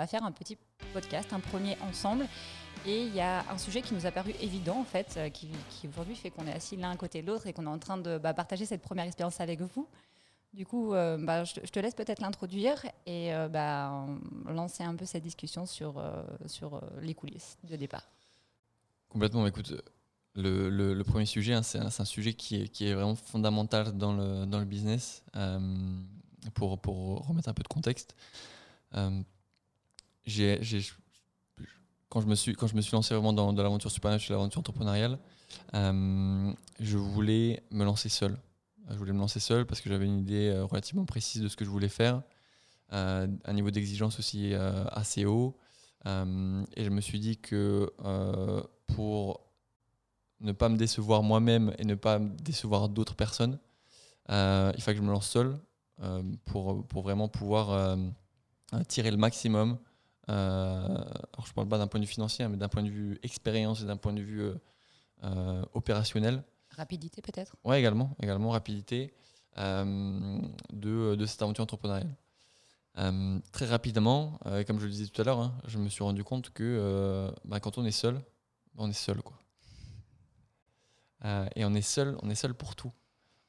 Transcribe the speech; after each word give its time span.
bah, 0.00 0.06
faire 0.06 0.24
un 0.24 0.32
petit 0.32 0.56
podcast, 0.94 1.30
un 1.32 1.40
premier 1.40 1.76
ensemble. 1.82 2.26
Et 2.86 3.02
il 3.04 3.14
y 3.14 3.20
a 3.20 3.44
un 3.50 3.58
sujet 3.58 3.82
qui 3.82 3.92
nous 3.92 4.06
a 4.06 4.10
paru 4.10 4.32
évident, 4.40 4.78
en 4.78 4.84
fait, 4.84 5.18
qui, 5.34 5.50
aujourd'hui 5.86 6.16
fait 6.16 6.30
qu'on 6.30 6.46
est 6.46 6.52
assis 6.52 6.76
l'un 6.76 6.90
à 6.90 6.96
côté 6.96 7.20
de 7.20 7.26
l'autre 7.26 7.46
et 7.46 7.52
qu'on 7.52 7.64
est 7.64 7.68
en 7.68 7.78
train 7.78 7.98
de 7.98 8.16
bah, 8.16 8.32
partager 8.32 8.64
cette 8.64 8.80
première 8.80 9.04
expérience 9.04 9.40
avec 9.40 9.60
vous. 9.60 9.86
Du 10.54 10.64
coup, 10.64 10.92
bah, 10.92 11.44
je, 11.44 11.60
te 11.60 11.78
laisse 11.78 11.94
peut-être 11.94 12.20
l'introduire 12.20 12.82
et 13.04 13.30
bah, 13.50 14.06
lancer 14.46 14.82
un 14.82 14.96
peu 14.96 15.04
cette 15.04 15.22
discussion 15.22 15.66
sur, 15.66 16.02
sur 16.46 16.80
les 17.02 17.14
coulisses 17.14 17.58
de 17.64 17.76
départ. 17.76 18.08
Complètement. 19.10 19.46
Écoute, 19.46 19.74
le, 20.34 21.02
premier 21.02 21.26
sujet, 21.26 21.52
hein, 21.52 21.62
c'est 21.62 21.78
un, 21.78 22.04
sujet 22.06 22.32
qui 22.32 22.62
est, 22.62 22.68
qui 22.68 22.86
est, 22.86 22.94
vraiment 22.94 23.16
fondamental 23.16 23.96
dans 23.96 24.14
le, 24.14 24.46
dans 24.46 24.58
le 24.58 24.64
business. 24.64 25.22
Euh, 25.36 25.58
pour, 26.54 26.78
pour, 26.78 27.26
remettre 27.26 27.50
un 27.50 27.54
peu 27.54 27.62
de 27.62 27.68
contexte, 27.68 28.16
euh, 30.28 30.56
quand, 32.08 32.20
je 32.20 32.26
me 32.26 32.34
suis, 32.34 32.54
quand 32.54 32.66
je 32.66 32.74
me 32.74 32.80
suis 32.80 32.92
lancé 32.92 33.14
vraiment 33.14 33.32
dans, 33.32 33.52
l'aventure 33.52 33.90
supernatural, 33.90 34.38
l'aventure 34.38 34.60
entrepreneuriale, 34.60 35.18
euh, 35.74 36.52
je 36.78 36.98
voulais 36.98 37.62
me 37.70 37.84
lancer 37.84 38.08
seul. 38.08 38.36
Je 38.88 38.96
voulais 38.96 39.12
me 39.12 39.20
lancer 39.20 39.40
seul 39.40 39.66
parce 39.66 39.80
que 39.80 39.88
j'avais 39.88 40.06
une 40.06 40.18
idée 40.18 40.52
relativement 40.68 41.04
précise 41.04 41.42
de 41.42 41.48
ce 41.48 41.56
que 41.56 41.64
je 41.64 41.70
voulais 41.70 41.88
faire, 41.88 42.22
un 42.90 43.52
niveau 43.52 43.70
d'exigence 43.70 44.18
aussi 44.18 44.52
assez 44.54 45.24
haut. 45.24 45.56
et 46.04 46.84
je 46.84 46.90
me 46.90 47.00
suis 47.00 47.20
dit 47.20 47.36
que 47.36 47.88
pour 48.88 49.50
ne 50.40 50.52
pas 50.52 50.68
me 50.68 50.76
décevoir 50.76 51.22
moi-même 51.22 51.74
et 51.78 51.84
ne 51.84 51.94
pas 51.94 52.18
décevoir 52.18 52.88
d'autres 52.88 53.14
personnes. 53.14 53.58
Euh, 54.30 54.72
il 54.76 54.82
faut 54.82 54.90
que 54.90 54.96
je 54.96 55.02
me 55.02 55.10
lance 55.10 55.28
seul 55.28 55.58
euh, 56.02 56.22
pour, 56.44 56.86
pour 56.86 57.02
vraiment 57.02 57.28
pouvoir 57.28 57.70
euh, 57.70 57.96
tirer 58.88 59.10
le 59.10 59.16
maximum. 59.16 59.78
Alors 60.32 61.44
je 61.44 61.50
ne 61.50 61.54
parle 61.54 61.68
pas 61.68 61.78
d'un 61.78 61.86
point 61.86 62.00
de 62.00 62.04
vue 62.04 62.10
financier, 62.10 62.46
mais 62.48 62.56
d'un 62.56 62.68
point 62.68 62.82
de 62.82 62.90
vue 62.90 63.18
expérience 63.22 63.82
et 63.82 63.84
d'un 63.84 63.96
point 63.96 64.12
de 64.12 64.22
vue 64.22 64.50
opérationnel. 65.74 66.42
Rapidité 66.76 67.20
peut-être? 67.20 67.56
Oui, 67.64 67.76
également, 67.76 68.16
également 68.22 68.50
rapidité 68.50 69.12
de, 69.56 71.14
de, 71.14 71.26
cette 71.26 71.42
aventure 71.42 71.64
entrepreneuriale. 71.64 72.14
très 73.52 73.66
rapidement, 73.66 74.38
comme 74.66 74.78
je 74.78 74.84
le 74.84 74.90
disais 74.90 75.06
tout 75.06 75.20
à 75.20 75.24
l'heure, 75.24 75.40
hein, 75.40 75.54
je 75.66 75.78
me 75.78 75.88
suis 75.88 76.04
rendu 76.04 76.24
compte 76.24 76.50
que 76.50 77.30
bah, 77.44 77.60
quand 77.60 77.76
on 77.78 77.84
est 77.84 77.90
seul, 77.90 78.20
on 78.76 78.88
est 78.88 78.92
seul. 78.92 79.22
Quoi. 79.22 79.36
Euh, 81.24 81.46
et 81.54 81.64
on 81.64 81.74
est 81.74 81.82
seul, 81.82 82.16
on 82.22 82.30
est 82.30 82.34
seul 82.34 82.54
pour 82.54 82.74
tout. 82.74 82.92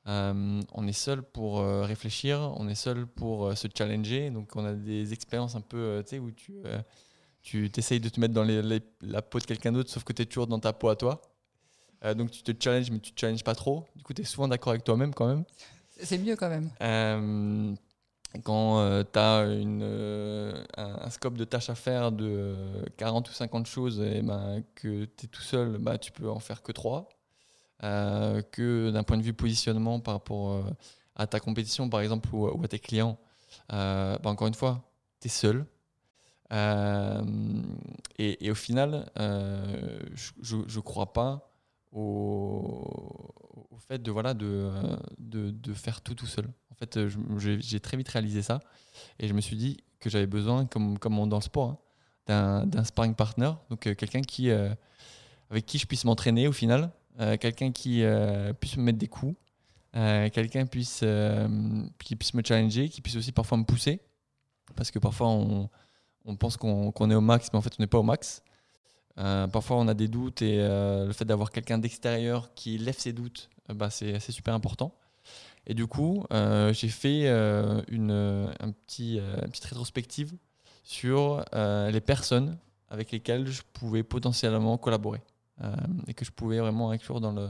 Euh, 0.07 0.61
on 0.73 0.87
est 0.87 0.93
seul 0.93 1.21
pour 1.21 1.59
euh, 1.59 1.83
réfléchir, 1.83 2.53
on 2.57 2.67
est 2.67 2.75
seul 2.75 3.05
pour 3.05 3.55
se 3.55 3.67
challenger. 3.75 4.29
Donc 4.31 4.55
on 4.55 4.65
a 4.65 4.73
des 4.73 5.13
expériences 5.13 5.55
un 5.55 5.61
peu, 5.61 6.01
tu 6.03 6.09
sais, 6.09 6.19
où 6.19 6.31
tu, 6.31 6.61
tu 7.41 7.71
essayes 7.77 7.99
de 7.99 8.09
te 8.09 8.19
mettre 8.19 8.33
dans 8.33 8.47
la 9.01 9.21
peau 9.21 9.39
de 9.39 9.45
quelqu'un 9.45 9.71
d'autre, 9.71 9.89
sauf 9.89 10.03
que 10.03 10.13
tu 10.13 10.23
es 10.23 10.25
toujours 10.25 10.47
dans 10.47 10.59
ta 10.59 10.73
peau 10.73 10.89
à 10.89 10.95
toi. 10.95 11.21
donc 12.15 12.31
tu 12.31 12.43
te 12.43 12.63
challenges, 12.63 12.91
mais 12.91 12.99
tu 12.99 13.13
te 13.13 13.19
challenges 13.19 13.43
pas 13.43 13.55
trop. 13.55 13.85
Du 13.95 14.03
coup, 14.03 14.13
tu 14.13 14.21
es 14.21 14.25
souvent 14.25 14.47
d'accord 14.47 14.71
avec 14.71 14.83
toi-même 14.83 15.13
quand 15.13 15.27
même. 15.27 15.43
C'est 16.01 16.17
mieux 16.17 16.35
quand 16.35 16.49
même. 16.49 17.77
quand 18.43 19.03
tu 19.13 19.19
as 19.19 19.43
une, 19.43 20.65
un, 20.77 21.09
scope 21.11 21.37
de 21.37 21.43
tâches 21.43 21.69
à 21.69 21.75
faire 21.75 22.11
de 22.11 22.55
40 22.97 23.29
ou 23.29 23.33
50 23.33 23.67
choses 23.67 24.01
et 24.01 24.23
ben, 24.23 24.63
que 24.73 25.05
tu 25.05 25.25
es 25.25 25.27
tout 25.27 25.43
seul, 25.43 25.77
bah, 25.77 25.99
tu 25.99 26.11
peux 26.11 26.29
en 26.29 26.39
faire 26.39 26.63
que 26.63 26.71
3. 26.71 27.07
Euh, 27.83 28.43
que 28.43 28.91
d'un 28.91 29.01
point 29.01 29.17
de 29.17 29.23
vue 29.23 29.33
positionnement 29.33 29.99
par 29.99 30.13
rapport 30.13 30.51
euh, 30.51 30.63
à 31.15 31.25
ta 31.25 31.39
compétition, 31.39 31.89
par 31.89 32.01
exemple, 32.01 32.29
ou, 32.31 32.63
à 32.63 32.67
tes 32.67 32.77
clients. 32.77 33.17
Euh, 33.73 34.19
bah, 34.19 34.29
encore 34.29 34.47
une 34.47 34.53
fois, 34.53 34.83
tu 35.19 35.27
es 35.27 35.31
seul. 35.31 35.65
Et, 38.19 38.51
au 38.51 38.55
final, 38.55 39.09
je 39.15 40.55
ne 40.55 40.79
crois 40.79 41.11
pas 41.11 41.49
au, 41.91 42.85
fait 43.79 43.97
de, 43.97 44.11
voilà, 44.11 44.35
de, 44.35 44.69
de, 45.17 45.73
faire 45.73 46.01
tout 46.01 46.13
tout 46.13 46.27
seul. 46.27 46.47
En 46.71 46.75
fait, 46.75 46.99
j'ai 47.39 47.79
très 47.79 47.97
vite 47.97 48.09
réalisé 48.09 48.43
ça 48.43 48.59
et 49.17 49.27
je 49.27 49.33
me 49.33 49.41
suis 49.41 49.55
dit 49.55 49.83
que 49.99 50.09
j'avais 50.09 50.27
besoin, 50.27 50.65
comme, 50.65 50.99
comme 50.99 51.27
dans 51.29 51.37
le 51.37 51.41
sport, 51.41 51.77
hein, 52.27 52.65
d'un 52.67 52.83
sparring 52.83 53.15
partner, 53.15 53.51
donc 53.69 53.79
quelqu'un 53.79 54.21
qui, 54.21 54.51
avec 54.51 55.65
qui 55.65 55.79
je 55.79 55.87
puisse 55.87 56.05
m'entraîner 56.05 56.47
au 56.47 56.53
final, 56.53 56.91
quelqu'un 57.39 57.71
qui 57.71 58.03
euh, 58.03 58.53
puisse 58.53 58.77
me 58.77 58.83
mettre 58.83 58.97
des 58.97 59.07
coups, 59.07 59.35
euh, 59.95 60.29
quelqu'un 60.29 60.65
puisse, 60.65 61.03
qui 62.03 62.15
puisse 62.15 62.33
me 62.33 62.41
challenger, 62.43 62.89
qui 62.89 63.01
puisse 63.01 63.15
aussi 63.15 63.31
parfois 63.31 63.57
me 63.57 63.63
pousser, 63.63 64.01
parce 64.75 64.91
que 64.91 64.99
parfois 64.99 65.27
on, 65.27 65.69
on 66.25 66.35
pense 66.35 66.57
qu'on 66.57 67.11
est 67.11 67.15
au 67.15 67.21
max, 67.21 67.49
mais 67.51 67.59
en 67.59 67.61
fait 67.61 67.73
on 67.77 67.83
n'est 67.83 67.87
pas 67.87 67.99
au 67.99 68.03
max. 68.03 68.43
parfois 69.15 69.77
on 69.77 69.87
a 69.87 69.93
des 69.93 70.07
doutes 70.07 70.41
et 70.41 70.57
le 70.57 71.11
fait 71.13 71.25
d'avoir 71.25 71.51
quelqu'un 71.51 71.77
d'extérieur 71.77 72.53
qui 72.53 72.77
lève 72.77 72.97
ses 72.97 73.13
doutes, 73.13 73.49
bah, 73.69 73.89
c'est 73.89 74.19
super 74.31 74.53
important. 74.53 74.95
Et 75.67 75.73
du 75.73 75.87
coup, 75.87 76.25
j'ai 76.71 76.89
fait 76.89 77.27
une, 77.89 78.11
un 78.59 78.71
petit, 78.71 79.17
une 79.17 79.49
petite 79.49 79.65
rétrospective 79.65 80.33
sur 80.83 81.43
les 81.53 82.01
personnes 82.01 82.57
avec 82.91 83.11
lesquelles 83.11 83.47
je 83.47 83.61
pouvais 83.73 84.03
potentiellement 84.03 84.77
collaborer. 84.77 85.21
Euh, 85.63 85.75
et 86.07 86.13
que 86.13 86.25
je 86.25 86.31
pouvais 86.31 86.59
vraiment 86.59 86.91
inclure 86.91 87.21
dans 87.21 87.31
le 87.31 87.49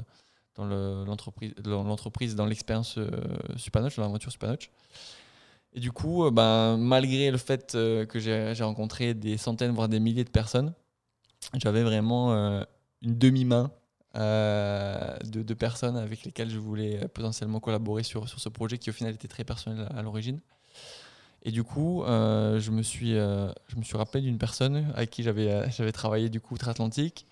dans 0.55 0.65
l'entreprise, 1.05 1.53
dans 1.63 1.83
l'entreprise, 1.83 2.35
dans 2.35 2.45
l'expérience 2.45 2.97
euh, 2.97 3.09
Supernotch, 3.55 3.95
dans 3.95 4.01
l'aventure 4.01 4.31
Supernotch. 4.33 4.69
Et 5.73 5.79
du 5.79 5.93
coup, 5.93 6.25
euh, 6.25 6.31
ben, 6.31 6.75
malgré 6.75 7.31
le 7.31 7.37
fait 7.37 7.71
que 7.71 8.19
j'ai 8.19 8.63
rencontré 8.63 9.13
des 9.13 9.37
centaines, 9.37 9.71
voire 9.71 9.87
des 9.87 10.01
milliers 10.01 10.25
de 10.25 10.29
personnes, 10.29 10.73
j'avais 11.55 11.83
vraiment 11.83 12.33
une 13.01 13.17
demi-main 13.17 13.71
de, 14.13 15.53
personnes 15.53 15.95
avec 15.95 16.25
lesquelles 16.25 16.49
je 16.49 16.59
voulais 16.59 17.07
potentiellement 17.07 17.61
collaborer 17.61 18.03
sur, 18.03 18.27
sur 18.27 18.41
ce 18.41 18.49
projet 18.49 18.77
qui 18.77 18.89
au 18.89 18.93
final 18.93 19.13
était 19.13 19.29
très 19.29 19.45
personnel 19.45 19.87
à, 19.95 20.01
l'origine. 20.01 20.41
Et 21.43 21.51
du 21.51 21.63
coup, 21.63 22.03
je, 22.05 22.71
me 22.71 22.83
suis, 22.83 23.13
je 23.13 23.75
me 23.77 23.83
suis 23.83 23.95
rappelé 23.95 24.21
d'une 24.21 24.37
personne 24.37 24.91
avec 24.95 25.09
qui 25.11 25.23
j'avais 25.23 25.91
travaillé 25.93 26.27
du 26.27 26.41
coup 26.41 26.55
outre-Atlantique, 26.55 27.25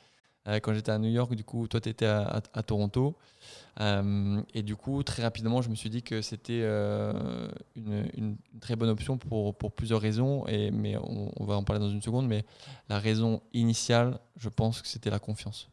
quand 0.46 0.74
j'étais 0.74 0.92
à 0.92 0.98
New 0.98 1.10
York, 1.10 1.36
du 1.36 1.44
coup, 1.44 1.68
toi, 1.68 1.80
tu 1.80 1.90
étais 1.90 2.06
à, 2.06 2.64
Toronto. 2.66 3.18
Euh, 3.80 4.42
et 4.54 4.64
du 4.64 4.76
coup, 4.76 5.04
très 5.04 5.24
rapidement, 5.24 5.62
je 5.62 5.70
me 5.70 5.76
suis 5.76 5.90
dit 5.90 6.02
que 6.02 6.22
c'était 6.22 6.62
euh, 6.64 7.48
une, 7.76 8.38
très 8.60 8.76
bonne 8.76 8.90
option 8.90 9.18
pour, 9.18 9.56
pour 9.58 9.74
plusieurs 9.74 10.02
raisons. 10.02 10.46
Et, 10.48 10.72
mais 10.72 10.98
on, 10.98 11.46
va 11.46 11.56
en 11.56 11.64
parler 11.64 11.80
dans 11.80 11.90
une 11.90 12.02
seconde. 12.02 12.28
Mais 12.28 12.46
la 12.90 13.00
raison 13.00 13.42
initiale, 13.54 14.20
je 14.38 14.50
pense 14.50 14.82
que 14.82 14.88
c'était 14.88 15.10
la 15.10 15.20
confiance. 15.20 15.70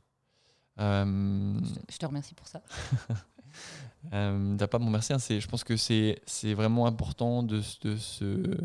je 0.78 1.96
te 1.98 2.06
remercie 2.06 2.34
pour 2.34 2.48
ça. 2.48 2.62
euh, 4.12 4.56
T'as 4.56 4.66
pas 4.66 4.76
à 4.76 4.80
me 4.80 4.86
remercier. 4.86 5.14
Hein, 5.14 5.18
je 5.18 5.46
pense 5.46 5.64
que 5.64 5.76
c'est 5.76 6.54
vraiment 6.54 6.86
important 6.86 7.42
de, 7.42 7.62
de 7.82 7.96
se 7.96 8.56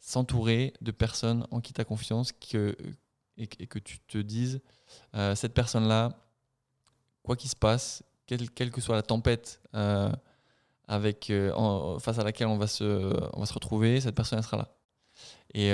s'entourer 0.00 0.72
de 0.80 0.90
personnes 0.90 1.46
en 1.50 1.60
qui 1.60 1.72
tu 1.72 1.80
as 1.80 1.84
confiance 1.84 2.32
que, 2.32 2.74
et, 3.40 3.66
que 3.66 3.78
tu 3.78 3.98
te 4.00 4.18
dises 4.18 4.60
euh, 5.14 5.34
cette 5.34 5.54
personne-là, 5.54 6.10
quoi 7.22 7.36
qu'il 7.36 7.50
se 7.50 7.56
passe, 7.56 8.02
quelle, 8.26 8.70
que 8.70 8.80
soit 8.80 8.94
la 8.94 9.02
tempête 9.02 9.60
euh, 9.74 10.12
avec, 10.86 11.30
euh, 11.30 11.98
face 11.98 12.18
à 12.18 12.24
laquelle 12.24 12.46
on 12.46 12.58
va, 12.58 12.66
se, 12.66 12.84
on 13.32 13.40
va 13.40 13.46
se 13.46 13.54
retrouver, 13.54 14.00
cette 14.00 14.14
personne 14.14 14.40
sera 14.42 14.56
là. 14.56 14.68
Et 15.52 15.72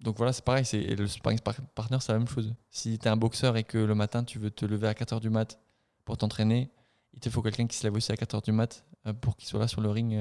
donc 0.00 0.16
voilà, 0.16 0.32
c'est 0.32 0.44
pareil, 0.44 0.64
c'est, 0.64 0.82
le 0.82 1.06
sparring 1.06 1.38
partner, 1.74 1.98
c'est 2.00 2.12
la 2.12 2.18
même 2.18 2.28
chose. 2.28 2.52
Si 2.70 2.98
tu 2.98 3.06
es 3.06 3.08
un 3.08 3.16
boxeur 3.16 3.56
et 3.56 3.64
que 3.64 3.78
le 3.78 3.94
matin, 3.94 4.24
tu 4.24 4.38
veux 4.38 4.50
te 4.50 4.66
lever 4.66 4.88
à 4.88 4.92
4h 4.92 5.20
du 5.20 5.30
mat 5.30 5.58
pour 6.04 6.18
t'entraîner, 6.18 6.70
il 7.12 7.20
te 7.20 7.30
faut 7.30 7.42
quelqu'un 7.42 7.66
qui 7.66 7.76
se 7.76 7.84
lève 7.84 7.94
aussi 7.94 8.10
à 8.10 8.16
4h 8.16 8.42
du 8.44 8.52
mat 8.52 8.84
pour 9.20 9.36
qu'il 9.36 9.48
soit 9.48 9.60
là 9.60 9.68
sur 9.68 9.80
le 9.80 9.90
ring 9.90 10.20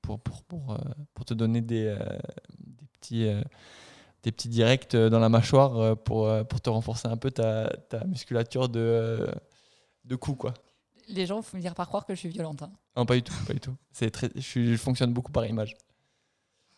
pour, 0.00 0.20
pour, 0.20 0.42
pour, 0.44 0.78
pour 1.12 1.24
te 1.26 1.34
donner 1.34 1.60
des, 1.60 1.96
des 2.58 2.86
petits 2.86 3.28
des 4.22 4.32
petits 4.32 4.48
directs 4.48 4.94
euh, 4.94 5.08
dans 5.10 5.20
la 5.20 5.28
mâchoire 5.28 5.76
euh, 5.76 5.94
pour, 5.94 6.26
euh, 6.26 6.44
pour 6.44 6.60
te 6.60 6.70
renforcer 6.70 7.08
un 7.08 7.16
peu 7.16 7.30
ta, 7.30 7.68
ta 7.88 8.04
musculature 8.04 8.68
de, 8.68 9.28
de 10.04 10.16
cou. 10.16 10.34
Quoi. 10.34 10.54
Les 11.08 11.26
gens 11.26 11.40
vont 11.40 11.46
me 11.56 11.60
dire 11.60 11.74
par 11.74 11.88
croire 11.88 12.04
que 12.04 12.14
je 12.14 12.20
suis 12.20 12.28
violente. 12.28 12.62
Hein. 12.62 12.72
Non, 12.96 13.06
pas 13.06 13.14
du 13.14 13.22
tout. 13.22 13.34
Pas 13.46 13.54
du 13.54 13.60
tout. 13.60 13.74
C'est 13.92 14.10
très, 14.10 14.30
je, 14.34 14.72
je, 14.72 14.76
fonctionne 14.76 15.12
beaucoup 15.12 15.32
par 15.32 15.46
image. 15.46 15.76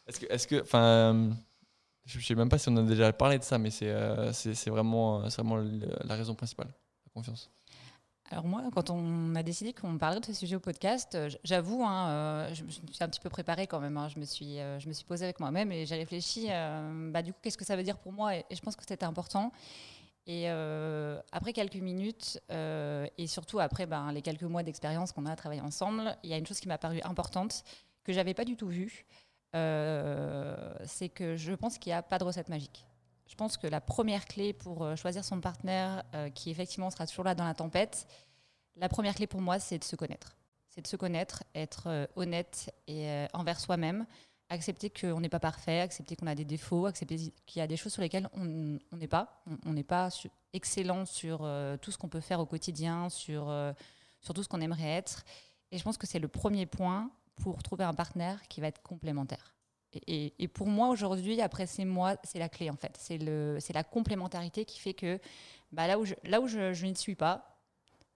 Est-ce 0.07 0.21
que, 0.21 0.27
est-ce 0.33 0.47
que, 0.47 0.63
enfin, 0.63 1.31
je 2.05 2.21
sais 2.21 2.35
même 2.35 2.49
pas 2.49 2.59
si 2.59 2.69
on 2.69 2.77
a 2.77 2.83
déjà 2.83 3.13
parlé 3.13 3.39
de 3.39 3.45
ça, 3.45 3.59
mais 3.59 3.71
c'est, 3.71 3.95
c'est, 4.33 4.55
c'est 4.55 4.71
vraiment, 4.71 5.29
c'est 5.31 5.43
vraiment 5.43 5.65
la 6.05 6.17
raison 6.17 6.35
principale, 6.35 6.67
la 6.67 7.13
confiance. 7.15 7.51
Alors 8.33 8.47
moi, 8.47 8.63
quand 8.73 8.91
on 8.91 9.35
a 9.35 9.43
décidé 9.43 9.73
qu'on 9.73 9.99
parlerait 9.99 10.21
de 10.21 10.27
ce 10.27 10.33
sujet 10.33 10.55
au 10.55 10.61
podcast, 10.61 11.17
euh, 11.17 11.29
j'avoue, 11.43 11.83
hein, 11.83 12.09
euh, 12.11 12.55
je 12.55 12.63
me 12.63 12.71
suis 12.71 13.03
un 13.03 13.09
petit 13.09 13.19
peu 13.19 13.29
préparée 13.29 13.67
quand 13.67 13.81
même. 13.81 13.97
Hein. 13.97 14.09
je, 14.09 14.21
me 14.21 14.25
suis, 14.25 14.61
euh, 14.61 14.79
je 14.79 14.87
me 14.87 14.93
suis 14.93 15.05
posée 15.05 15.25
avec 15.25 15.41
moi-même 15.41 15.73
et 15.73 15.85
j'ai 15.85 15.97
réfléchi, 15.97 16.47
bah, 17.11 17.23
du 17.23 17.33
coup, 17.33 17.41
qu'est-ce 17.43 17.59
que 17.59 17.65
ça 17.65 17.75
veut 17.75 17.83
dire 17.83 17.99
pour 17.99 18.13
moi 18.13 18.37
et, 18.37 18.45
je 18.53 18.61
pense 18.61 18.77
que 18.77 18.85
c'était 18.87 19.05
important. 19.05 19.53
Et 20.27 20.49
après 20.49 21.53
quelques 21.53 21.75
minutes, 21.75 22.41
et 22.51 23.27
surtout 23.27 23.59
après 23.59 23.87
ben, 23.87 24.13
les 24.13 24.23
quelques 24.23 24.45
mois 24.45 24.63
d'expérience 24.63 25.11
qu'on 25.11 25.27
a 25.27 25.35
travaillé 25.35 25.61
ensemble, 25.61 26.17
il 26.23 26.31
y 26.31 26.35
a 26.35 26.37
une 26.37 26.47
chose 26.47 26.61
qui 26.61 26.69
m'a 26.69 26.79
paru 26.79 27.01
importante, 27.03 27.65
que 28.05 28.13
j'avais 28.13 28.35
pas 28.35 28.45
du 28.45 28.57
tout 28.57 28.69
vue. 28.69 29.07
c'est 29.53 31.09
que 31.13 31.35
je 31.37 31.53
pense 31.55 31.79
qu'il 31.79 31.91
n'y 31.91 31.95
a 31.95 32.03
pas 32.03 32.19
de 32.19 32.25
recette 32.25 32.49
magique. 32.49 32.85
Je 33.31 33.37
pense 33.37 33.57
que 33.57 33.69
la 33.69 33.81
première 33.81 34.27
clé 34.27 34.53
pour 34.53 34.97
choisir 34.97 35.25
son 35.25 35.41
partenaire, 35.41 36.03
qui 36.35 36.51
effectivement 36.51 36.91
sera 36.91 37.07
toujours 37.07 37.25
là 37.25 37.37
dans 37.37 37.45
la 37.45 37.55
tempête, 37.55 38.09
la 38.75 38.89
première 38.89 39.15
clé 39.15 39.29
pour 39.29 39.41
moi, 39.41 39.61
c'est 39.61 39.79
de 39.79 39.85
se 39.85 39.95
connaître. 39.95 40.37
C'est 40.69 40.83
de 40.83 40.89
se 40.89 40.97
connaître, 40.97 41.45
être 41.55 42.09
honnête 42.17 42.75
et 42.89 43.27
envers 43.33 43.61
soi-même, 43.61 44.05
accepter 44.51 44.91
qu'on 44.91 45.21
n'est 45.21 45.29
pas 45.29 45.41
parfait, 45.41 45.81
accepter 45.81 46.17
qu'on 46.17 46.27
a 46.27 46.35
des 46.35 46.45
défauts, 46.45 46.87
accepter 46.87 47.33
qu'il 47.47 47.61
y 47.61 47.63
a 47.63 47.67
des 47.67 47.77
choses 47.77 47.93
sur 47.93 48.03
lesquelles 48.03 48.29
on 48.35 48.79
n'est 48.97 49.09
pas. 49.09 49.43
On 49.65 49.73
n'est 49.73 49.85
pas 49.85 50.11
excellent 50.53 51.07
sur 51.07 51.41
euh, 51.43 51.77
tout 51.77 51.93
ce 51.93 51.99
qu'on 51.99 52.09
peut 52.09 52.21
faire 52.21 52.41
au 52.41 52.47
quotidien, 52.47 53.07
euh, 53.07 53.73
sur 54.21 54.35
tout 54.35 54.43
ce 54.43 54.49
qu'on 54.49 54.61
aimerait 54.61 54.91
être. 54.91 55.25
Et 55.71 55.79
je 55.79 55.85
pense 55.85 55.97
que 55.97 56.07
c'est 56.07 56.19
le 56.19 56.29
premier 56.29 56.67
point 56.67 57.11
pour 57.37 57.63
trouver 57.63 57.85
un 57.85 57.95
partenaire 57.95 58.43
qui 58.49 58.61
va 58.61 58.67
être 58.67 58.83
complémentaire. 58.83 59.55
Et, 60.07 60.35
et, 60.39 60.49
pour 60.49 60.67
moi, 60.67 60.89
aujourd'hui, 60.89 61.41
après 61.41 61.67
ces 61.67 61.85
mois, 61.85 62.17
c'est 62.23 62.39
la 62.39 62.49
clé 62.49 62.71
en 62.71 62.77
fait. 62.77 62.97
C'est 62.99 63.73
la 63.73 63.85
complémentarité 63.85 64.65
qui 64.65 64.79
fait 64.79 64.95
que 64.95 65.19
bah, 65.73 65.87
là 65.87 65.99
où 65.99 66.05
je, 66.05 66.15
là 66.25 66.41
où 66.41 66.47
je, 66.47 66.73
je 66.73 66.87
n'y 66.87 66.97
suis 66.97 67.15
pas, 67.15 67.59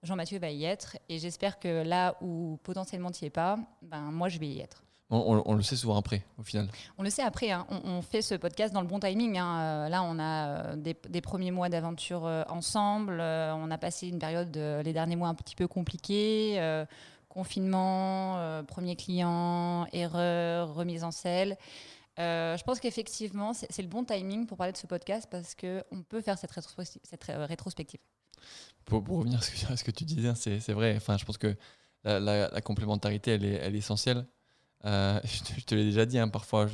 Jean-Mathieu 0.03 0.39
va 0.39 0.49
y 0.49 0.63
être. 0.65 0.97
Et 1.09 1.19
j'espère 1.19 1.59
que 1.59 1.83
là 1.83 2.15
où 2.21 2.59
potentiellement 2.63 3.11
tu 3.11 3.23
n'y 3.23 3.27
es 3.27 3.31
pas, 3.31 3.57
ben, 3.81 4.11
moi, 4.11 4.29
je 4.29 4.39
vais 4.39 4.47
y 4.47 4.59
être. 4.59 4.85
On, 5.11 5.53
le 5.53 5.61
sait 5.61 5.75
souvent 5.75 5.97
après, 5.97 6.23
au 6.39 6.43
final. 6.43 6.67
On 6.97 7.03
le 7.03 7.11
sait 7.11 7.21
après. 7.21 7.51
Hein. 7.51 7.67
On, 7.69 8.01
fait 8.01 8.23
ce 8.23 8.33
podcast 8.33 8.73
dans 8.73 8.81
le 8.81 8.87
bon 8.87 8.99
timing. 8.99 9.37
Hein. 9.37 9.59
Euh, 9.59 9.89
là, 9.89 10.01
on 10.01 10.17
a 10.17 10.47
euh, 10.47 10.75
des, 10.75 11.21
premiers 11.21 11.51
mois 11.51 11.69
d'aventure 11.69 12.25
euh, 12.25 12.43
ensemble. 12.49 13.21
on 13.21 13.69
a 13.69 13.77
passé 13.77 14.07
une 14.07 14.17
période, 14.17 14.55
les 14.55 14.93
derniers 14.93 15.15
mois, 15.15 15.29
un 15.29 15.35
petit 15.35 15.55
peu 15.55 15.67
compliquée. 15.67 16.85
Confinement, 17.35 18.63
premier 18.65 18.95
client, 18.95 19.85
erreur, 19.91 20.73
remise 20.73 21.03
en 21.03 21.11
selle. 21.11 21.57
je 22.17 22.63
pense 22.63 22.79
qu'effectivement, 22.79 23.53
c'est 23.53 23.81
le 23.81 23.89
bon 23.89 24.03
timing 24.05 24.47
pour 24.47 24.57
parler 24.57 24.73
de 24.73 24.77
ce 24.77 24.87
podcast 24.87 25.27
parce 25.29 25.53
qu'on 25.53 26.01
peut 26.07 26.21
faire 26.21 26.37
cette, 26.37 26.51
rétrospective. 27.27 27.99
Pour, 28.85 29.05
revenir 29.07 29.39
à 29.39 29.41
ce, 29.77 29.83
que, 29.83 29.91
tu 29.91 30.05
disais, 30.05 30.33
c'est 30.35 30.73
vrai. 30.73 30.95
Enfin, 30.95 31.17
je 31.17 31.25
pense 31.25 31.37
que 31.37 31.55
la, 32.03 32.61
complémentarité, 32.61 33.31
elle 33.31 33.45
est, 33.45 33.55
elle 33.55 33.75
est 33.75 33.79
essentielle. 33.79 34.25
Euh, 34.85 35.19
je, 35.57 35.63
te, 35.63 35.75
l'ai 35.75 35.85
déjà 35.85 36.05
dit, 36.05 36.19
hein, 36.19 36.27
parfois, 36.29 36.67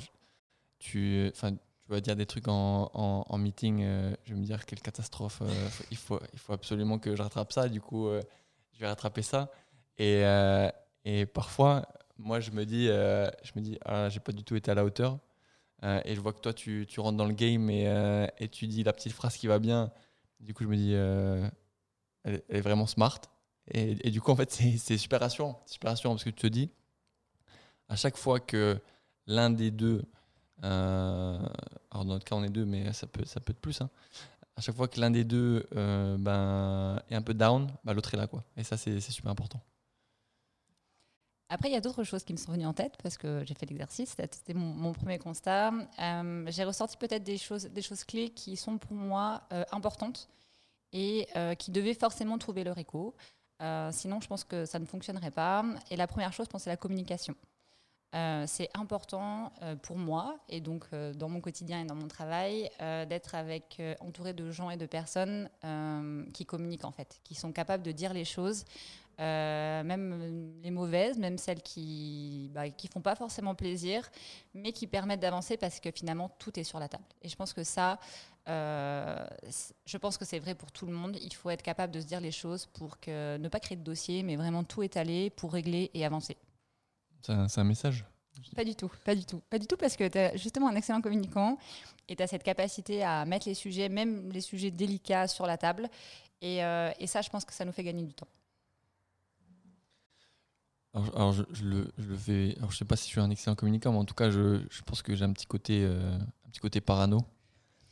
tu, 0.80 1.32
tu 1.34 1.90
vas 1.90 2.02
dire 2.02 2.16
des 2.16 2.26
trucs 2.26 2.48
en, 2.48 3.38
meeting, 3.38 3.84
euh, 3.84 4.16
je 4.26 4.34
vais 4.34 4.40
me 4.40 4.46
dire 4.46 4.66
quelle 4.66 4.82
catastrophe, 4.82 5.42
euh, 5.42 5.70
il, 5.90 5.98
faut, 5.98 6.20
il 6.34 6.40
faut 6.40 6.54
absolument 6.54 7.00
que 7.00 7.16
je 7.16 7.22
rattrape 7.22 7.52
ça, 7.52 7.70
du 7.70 7.82
coup, 7.82 8.10
je 8.74 8.80
vais 8.80 8.88
rattraper 8.88 9.22
ça. 9.22 9.52
Et, 10.02 10.24
et 11.06 11.26
parfois, 11.26 11.88
moi, 12.18 12.40
je 12.40 12.52
me 12.52 12.66
dis, 12.66 12.88
je 12.88 13.52
me 13.56 13.62
dis 13.62 13.78
ah, 13.86 14.10
j'ai 14.10 14.20
pas 14.20 14.32
du 14.32 14.44
tout 14.44 14.56
été 14.56 14.72
à 14.72 14.76
la 14.76 14.84
hauteur. 14.84 15.20
et 15.84 16.16
je 16.16 16.22
vois 16.22 16.34
que 16.34 16.40
toi, 16.40 16.54
tu, 16.54 16.88
rentres 16.98 17.18
dans 17.18 17.26
le 17.26 17.34
game 17.34 17.70
et, 17.70 18.50
tu 18.52 18.68
dis 18.68 18.84
la 18.84 18.94
petite 18.94 19.14
phrase 19.14 19.38
qui 19.38 19.48
va 19.48 19.60
bien. 19.60 19.92
Du 20.40 20.54
coup, 20.54 20.64
je 20.64 20.70
me 20.70 20.76
dis, 20.76 20.94
elle, 22.24 22.42
est 22.50 22.62
vraiment 22.62 22.88
smart. 22.88 23.20
Et, 23.74 24.10
du 24.10 24.22
coup, 24.22 24.32
en 24.32 24.36
fait, 24.36 24.52
c'est 24.52 24.98
super 24.98 25.20
rassurant. 25.20 25.62
Super 25.66 25.92
rassurant 25.92 26.16
parce 26.16 26.24
que 26.24 26.30
tu 26.30 26.42
te 26.42 26.48
dis, 26.48 26.72
à 27.90 27.96
chaque 27.96 28.18
fois 28.18 28.40
que 28.40 28.80
l'un 29.28 29.50
des 29.50 29.70
deux, 29.70 30.02
euh, 30.64 31.40
alors 31.92 32.06
dans 32.06 32.14
notre 32.14 32.26
cas 32.26 32.36
on 32.36 32.44
est 32.44 32.50
deux, 32.50 32.66
mais 32.66 32.92
ça 32.94 33.08
peut, 33.08 33.26
ça 33.26 33.40
peut 33.40 33.52
être 33.52 33.60
plus, 33.60 33.82
hein. 33.82 33.90
à 34.56 34.62
chaque 34.62 34.76
fois 34.76 34.88
que 34.88 35.00
l'un 35.00 35.12
des 35.12 35.24
deux 35.24 35.66
euh, 35.76 36.18
ben, 36.18 37.02
est 37.10 37.16
un 37.16 37.22
peu 37.22 37.34
down, 37.34 37.68
ben, 37.84 37.94
l'autre 37.94 38.14
est 38.14 38.18
là. 38.18 38.28
Quoi. 38.28 38.44
Et 38.58 38.64
ça, 38.64 38.78
c'est 38.78 39.00
super 39.02 39.32
important. 39.32 39.62
Après, 41.54 41.70
il 41.70 41.74
y 41.74 41.76
a 41.76 41.82
d'autres 41.82 42.04
choses 42.04 42.24
qui 42.24 42.32
me 42.32 42.38
sont 42.38 42.52
venues 42.52 42.66
en 42.66 42.74
tête 42.74 42.94
parce 43.04 43.18
que 43.18 43.44
j'ai 43.46 43.54
fait 43.54 43.66
l'exercice, 43.66 44.16
c'était 44.18 44.54
mon, 44.54 44.94
premier 44.94 45.20
constat. 45.20 45.74
Euh, 46.00 46.46
j'ai 46.48 46.64
ressorti 46.64 46.96
peut-être 46.98 47.24
des 47.24 47.38
choses, 47.38 47.66
des 47.66 47.82
choses 47.82 48.06
clés 48.06 48.30
qui 48.30 48.56
sont 48.56 48.78
pour 48.78 48.94
moi 48.94 49.44
importantes 49.72 50.30
et 50.94 51.28
qui 51.60 51.72
devaient 51.72 51.94
forcément 51.94 52.38
trouver 52.38 52.64
leur 52.64 52.78
écho. 52.78 53.16
sinon, 53.92 54.22
je 54.22 54.28
pense 54.28 54.46
que 54.46 54.66
ça 54.66 54.80
ne 54.80 54.86
fonctionnerait 54.86 55.32
pas. 55.32 55.66
Et 55.90 55.98
la 55.98 56.08
première 56.08 56.32
chose, 56.32 56.46
je 56.46 56.52
pense, 56.52 56.64
c'est 56.64 56.70
la 56.70 56.78
communication. 56.78 57.36
Euh, 58.14 58.44
c'est 58.46 58.70
important 58.74 59.54
euh, 59.62 59.78
pour 59.78 59.98
moi 59.98 60.38
et 60.50 60.60
donc 60.60 60.84
euh, 60.92 61.14
dans 61.14 61.30
mon 61.30 61.40
quotidien 61.40 61.82
et 61.82 61.86
dans 61.86 61.96
mon 61.96 62.10
travail 62.10 62.70
d'être 63.08 63.36
avec 63.36 63.82
entouré 64.02 64.34
de 64.34 64.52
gens 64.52 64.70
et 64.70 64.78
de 64.78 64.86
personnes 64.86 65.50
qui 66.34 66.46
communiquent 66.46 66.86
en 66.86 66.92
fait, 66.92 67.20
qui 67.24 67.36
sont 67.36 67.52
capables 67.52 67.84
de 67.84 67.92
dire 67.92 68.14
les 68.14 68.26
choses, 68.26 68.66
même 69.22 70.52
les 70.64 70.72
mauvaises, 70.72 71.18
même 71.18 71.38
celles 71.38 71.62
qui 71.62 72.50
bah, 72.54 72.70
qui 72.70 72.88
font 72.88 73.02
pas 73.02 73.16
forcément 73.16 73.56
plaisir, 73.56 74.10
mais 74.54 74.72
qui 74.72 74.88
permettent 74.88 75.20
d'avancer 75.20 75.58
parce 75.58 75.80
que 75.80 75.92
finalement 75.92 76.30
tout 76.40 76.60
est 76.60 76.64
sur 76.64 76.80
la 76.80 76.88
table. 76.88 77.04
Et 77.22 77.30
je 77.30 77.36
pense 77.36 77.54
que 77.54 77.64
ça, 77.64 78.00
je 78.48 79.98
pense 79.98 80.18
que 80.18 80.26
c'est 80.26 80.40
vrai 80.40 80.56
pour 80.56 80.72
tout 80.72 80.86
le 80.86 80.94
monde. 80.94 81.18
Il 81.22 81.34
faut 81.34 81.50
être 81.50 81.62
capable 81.62 81.94
de 81.94 82.02
se 82.02 82.06
dire 82.06 82.20
les 82.20 82.32
choses 82.32 82.66
pour 82.66 83.00
que 83.00 83.38
ne 83.38 83.48
pas 83.48 83.60
créer 83.60 83.78
de 83.78 83.84
dossier, 83.84 84.24
mais 84.24 84.36
vraiment 84.36 84.64
tout 84.64 84.84
étaler 84.84 85.30
pour 85.30 85.54
régler 85.54 85.92
et 85.94 86.06
avancer. 86.06 86.38
C'est 87.22 87.60
un, 87.60 87.64
message 87.64 88.06
Pas 88.56 88.64
du 88.64 88.76
tout, 88.76 88.92
pas 89.04 89.16
du 89.16 89.26
tout. 89.26 89.42
Pas 89.50 89.60
du 89.60 89.68
tout 89.68 89.78
parce 89.78 89.96
que 89.96 90.08
tu 90.08 90.18
as 90.18 90.36
justement 90.36 90.70
un 90.70 90.76
excellent 90.76 91.02
communicant 91.02 91.58
et 92.08 92.16
tu 92.16 92.24
as 92.24 92.28
cette 92.28 92.44
capacité 92.44 93.04
à 93.04 93.26
mettre 93.26 93.48
les 93.48 93.54
sujets, 93.54 93.90
même 93.90 94.32
les 94.32 94.42
sujets 94.42 94.72
délicats, 94.72 95.28
sur 95.28 95.46
la 95.46 95.58
table. 95.58 95.90
Et, 96.42 96.64
euh, 96.64 96.92
et 97.00 97.06
ça, 97.06 97.22
je 97.22 97.30
pense 97.30 97.46
que 97.46 97.54
ça 97.54 97.64
nous 97.66 97.72
fait 97.72 97.84
gagner 97.84 98.04
du 98.04 98.14
temps. 98.14 98.28
Alors, 100.94 101.32
je, 101.32 101.44
le, 101.64 101.92
je, 101.98 102.08
le, 102.08 102.18
fais. 102.18 102.56
Alors, 102.58 102.72
je 102.72 102.78
sais 102.78 102.86
pas 102.86 102.96
si 102.96 103.06
je 103.06 103.12
suis 103.12 103.22
un 103.22 103.30
excellent 103.30 103.56
communicant, 103.56 103.92
mais 103.94 103.98
en 103.98 104.06
tout 104.06 104.14
cas, 104.14 104.30
je, 104.30 104.62
je 104.70 104.82
pense 104.82 105.02
que 105.02 105.16
j'ai 105.16 105.24
un 105.24 105.32
petit 105.32 105.46
côté, 105.46 105.86
euh, 105.86 106.18
un 106.46 106.50
petit 106.50 106.60
côté 106.60 106.82
parano. 106.82 107.20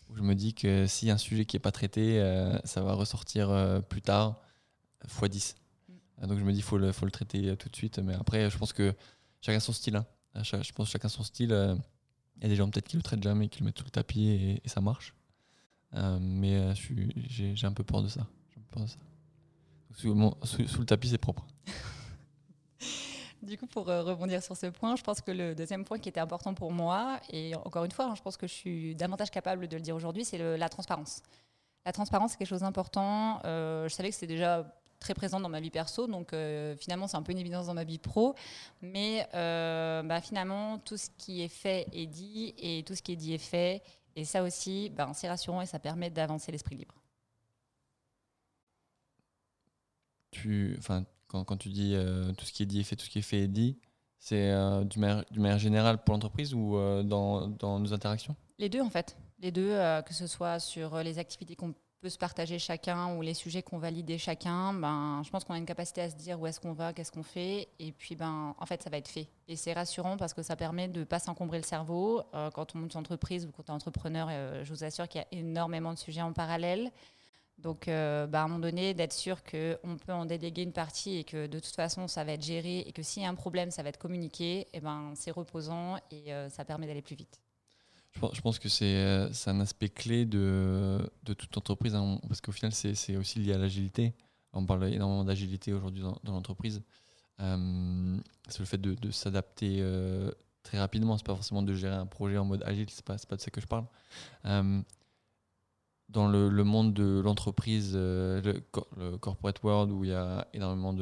Où 0.09 0.15
je 0.15 0.23
me 0.23 0.33
dis 0.33 0.53
que 0.53 0.85
a 0.85 1.13
un 1.13 1.17
sujet 1.17 1.45
qui 1.45 1.55
n'est 1.55 1.61
pas 1.61 1.71
traité, 1.71 2.19
euh, 2.19 2.57
ça 2.63 2.81
va 2.81 2.93
ressortir 2.93 3.81
plus 3.89 4.01
tard, 4.01 4.41
x 5.05 5.29
10. 5.29 5.55
Mm. 5.87 6.27
Donc 6.27 6.39
je 6.39 6.43
me 6.43 6.51
dis, 6.51 6.61
faut 6.61 6.77
le, 6.77 6.91
faut 6.91 7.05
le 7.05 7.11
traiter 7.11 7.55
tout 7.57 7.69
de 7.69 7.75
suite. 7.75 7.99
Mais 7.99 8.15
après, 8.15 8.49
je 8.49 8.57
pense 8.57 8.73
que 8.73 8.93
chacun 9.41 9.59
son 9.59 9.71
style. 9.71 9.95
Hein. 9.95 10.05
Je 10.35 10.71
pense 10.71 10.89
chacun 10.89 11.09
son 11.09 11.23
style. 11.23 11.51
Euh, 11.51 11.75
il 12.37 12.43
y 12.43 12.45
a 12.45 12.49
des 12.49 12.55
gens 12.55 12.69
peut-être 12.69 12.87
qui 12.87 12.95
le 12.95 13.03
traitent 13.03 13.23
jamais, 13.23 13.49
qui 13.49 13.59
le 13.59 13.65
mettent 13.65 13.79
sous 13.79 13.85
le 13.85 13.91
tapis 13.91 14.29
et, 14.29 14.61
ça 14.65 14.81
marche. 14.81 15.13
Euh, 15.95 16.17
mais 16.21 16.55
euh, 16.55 16.73
j'ai 17.27 17.65
un 17.65 17.73
peu 17.73 17.83
peur 17.83 18.01
de 18.01 18.07
ça. 18.07 18.25
Peur 18.71 18.83
de 18.83 18.87
ça. 18.87 18.97
Sous, 19.95 20.13
le 20.13 20.85
tapis, 20.85 21.09
c'est 21.09 21.17
propre. 21.17 21.45
Du 23.49 23.57
coup, 23.57 23.67
pour 23.67 23.87
rebondir 23.87 24.43
sur 24.43 24.55
ce 24.55 24.67
point, 24.67 24.95
je 24.95 25.03
pense 25.03 25.21
que 25.21 25.31
le 25.31 25.55
deuxième 25.55 25.83
point 25.83 25.97
qui 25.97 26.07
était 26.07 26.19
important 26.19 26.53
pour 26.53 26.71
moi, 26.71 27.19
et 27.31 27.55
encore 27.55 27.83
une 27.83 27.91
fois, 27.91 28.05
hein, 28.05 28.15
je 28.15 28.21
pense 28.21 28.37
que 28.37 28.47
je 28.47 28.53
suis 28.53 28.95
davantage 28.95 29.31
capable 29.31 29.67
de 29.67 29.75
le 29.75 29.81
dire 29.81 29.95
aujourd'hui, 29.95 30.23
c'est 30.23 30.37
la 30.37 30.69
transparence. 30.69 31.23
La 31.85 31.91
transparence, 31.91 32.31
c'est 32.31 32.37
quelque 32.37 32.47
chose 32.47 32.61
d'important. 32.61 33.39
je 33.43 33.89
savais 33.89 34.09
que 34.09 34.15
c'était 34.15 34.33
déjà 34.33 34.65
très 34.99 35.13
présente 35.13 35.41
dans 35.41 35.49
ma 35.49 35.59
vie 35.59 35.69
perso, 35.69 36.07
donc 36.07 36.33
euh, 36.33 36.75
finalement 36.75 37.07
c'est 37.07 37.17
un 37.17 37.23
peu 37.23 37.31
une 37.31 37.39
évidence 37.39 37.67
dans 37.67 37.73
ma 37.73 37.83
vie 37.83 37.97
pro, 37.97 38.35
mais 38.81 39.27
euh, 39.33 40.03
bah, 40.03 40.21
finalement 40.21 40.77
tout 40.79 40.97
ce 40.97 41.09
qui 41.17 41.41
est 41.41 41.47
fait 41.47 41.87
est 41.93 42.05
dit 42.05 42.53
et 42.57 42.83
tout 42.83 42.95
ce 42.95 43.01
qui 43.01 43.13
est 43.13 43.15
dit 43.15 43.33
est 43.33 43.37
fait, 43.37 43.81
et 44.15 44.25
ça 44.25 44.43
aussi 44.43 44.89
bah, 44.89 45.09
c'est 45.13 45.29
rassurant 45.29 45.61
et 45.61 45.65
ça 45.65 45.79
permet 45.79 46.09
d'avancer 46.09 46.51
l'esprit 46.51 46.75
libre. 46.75 46.95
Tu, 50.31 50.75
enfin, 50.77 51.05
quand, 51.29 51.57
tu 51.57 51.69
dis 51.69 51.93
euh, 51.95 52.31
tout 52.33 52.45
ce 52.45 52.51
qui 52.51 52.63
est 52.63 52.65
dit 52.65 52.81
est 52.81 52.83
fait, 52.83 52.95
tout 52.95 53.05
ce 53.05 53.09
qui 53.09 53.19
est 53.19 53.23
fait 53.23 53.43
est 53.43 53.47
dit, 53.47 53.77
c'est 54.17 54.51
du, 54.85 54.99
du 55.31 55.39
manière 55.39 55.59
générale 55.59 56.03
pour 56.03 56.13
l'entreprise 56.13 56.53
ou 56.53 56.73
dans, 57.03 57.47
dans 57.47 57.79
nos 57.79 57.93
interactions? 57.93 58.35
Les 58.57 58.67
deux 58.67 58.81
en 58.81 58.89
fait, 58.89 59.15
les 59.39 59.51
deux, 59.51 59.77
que 60.05 60.13
ce 60.13 60.27
soit 60.27 60.59
sur 60.59 60.97
les 60.97 61.19
activités 61.19 61.55
qu'on 61.55 61.73
peut 61.99 62.09
se 62.09 62.17
partager 62.17 62.59
chacun 62.59 63.15
ou 63.15 63.21
les 63.21 63.33
sujets 63.33 63.61
qu'on 63.61 63.77
valide 63.77 64.17
chacun, 64.17 64.73
ben, 64.73 65.21
je 65.23 65.29
pense 65.29 65.43
qu'on 65.43 65.53
a 65.53 65.57
une 65.57 65.65
capacité 65.65 66.01
à 66.01 66.09
se 66.09 66.15
dire 66.15 66.39
où 66.39 66.47
est-ce 66.47 66.59
qu'on 66.59 66.73
va, 66.73 66.93
qu'est-ce 66.93 67.11
qu'on 67.11 67.23
fait, 67.23 67.67
et 67.79 67.91
puis 67.91 68.15
ben, 68.15 68.55
en 68.57 68.65
fait, 68.65 68.81
ça 68.81 68.89
va 68.89 68.97
être 68.97 69.07
fait. 69.07 69.27
Et 69.47 69.55
c'est 69.55 69.73
rassurant 69.73 70.17
parce 70.17 70.33
que 70.33 70.41
ça 70.41 70.55
permet 70.55 70.87
de 70.87 70.99
ne 70.99 71.03
pas 71.03 71.19
s'encombrer 71.19 71.57
le 71.57 71.63
cerveau. 71.63 72.21
Euh, 72.33 72.49
quand 72.51 72.75
on 72.75 72.79
monte 72.79 72.93
une 72.93 72.99
entreprise 72.99 73.45
ou 73.45 73.51
quand 73.51 73.63
on 73.69 73.73
est 73.73 73.75
entrepreneur, 73.75 74.27
euh, 74.29 74.63
je 74.63 74.73
vous 74.73 74.83
assure 74.83 75.07
qu'il 75.07 75.21
y 75.21 75.23
a 75.23 75.27
énormément 75.39 75.93
de 75.93 75.99
sujets 75.99 76.21
en 76.21 76.33
parallèle. 76.33 76.91
Donc, 77.61 77.87
euh, 77.87 78.25
ben, 78.25 78.39
à 78.39 78.43
un 78.43 78.47
moment 78.47 78.59
donné, 78.59 78.93
d'être 78.93 79.13
sûr 79.13 79.43
qu'on 79.43 79.97
peut 79.97 80.13
en 80.13 80.25
déléguer 80.25 80.63
une 80.63 80.71
partie 80.71 81.17
et 81.17 81.23
que 81.23 81.47
de 81.47 81.59
toute 81.59 81.75
façon, 81.75 82.07
ça 82.07 82.23
va 82.23 82.33
être 82.33 82.43
géré 82.43 82.79
et 82.79 82.91
que 82.91 83.03
s'il 83.03 83.23
y 83.23 83.25
a 83.25 83.29
un 83.29 83.35
problème, 83.35 83.69
ça 83.69 83.83
va 83.83 83.89
être 83.89 83.99
communiqué, 83.99 84.67
et 84.73 84.79
ben, 84.79 85.11
c'est 85.15 85.31
reposant 85.31 85.97
et 86.11 86.31
ça 86.49 86.63
permet 86.65 86.87
d'aller 86.87 87.01
plus 87.01 87.15
vite. 87.15 87.39
Je 88.33 88.41
pense, 88.41 88.59
que 88.59 88.67
euh, 88.83 89.29
c'est 89.31 89.49
un 89.49 89.59
aspect 89.59 89.89
clé 89.89 90.25
de, 90.25 90.99
toute 91.25 91.57
entreprise, 91.57 91.95
hein, 91.95 92.19
parce 92.27 92.41
qu'au 92.41 92.51
final, 92.51 92.73
c'est 92.73 93.15
aussi 93.15 93.39
lié 93.39 93.53
à 93.53 93.57
l'agilité. 93.57 94.13
On 94.51 94.65
parle 94.65 94.91
énormément 94.91 95.23
d'agilité 95.23 95.73
aujourd'hui 95.73 96.01
dans, 96.01 96.19
l'entreprise. 96.25 96.81
Euh, 97.39 98.17
c'est 98.47 98.59
le 98.59 98.65
fait 98.65 98.81
de, 98.81 99.11
s'adapter 99.11 99.77
euh, 99.79 100.31
très 100.63 100.79
rapidement. 100.79 101.17
C'est 101.17 101.25
pas 101.25 101.35
forcément 101.35 101.61
de 101.61 101.73
gérer 101.73 101.95
un 101.95 102.07
projet 102.07 102.37
en 102.37 102.45
mode 102.45 102.63
agile, 102.65 102.89
c'est 102.89 103.05
pas, 103.05 103.15
pas 103.27 103.35
de 103.35 103.41
ça 103.41 103.51
que 103.51 103.61
je 103.61 103.67
parle. 103.67 103.85
Dans 106.09 106.27
le, 106.27 106.49
le, 106.49 106.63
monde 106.63 106.93
de 106.93 107.21
l'entreprise, 107.23 107.95
le, 107.95 108.63
corporate 109.19 109.63
world, 109.63 109.91
où 109.91 110.03
il 110.03 110.09
y 110.09 110.13
a 110.13 110.47
énormément 110.53 110.93